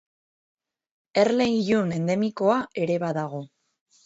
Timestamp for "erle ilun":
1.23-1.93